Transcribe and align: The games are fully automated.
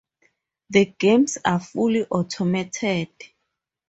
The 0.71 0.85
games 0.97 1.37
are 1.45 1.59
fully 1.59 2.05
automated. 2.09 3.09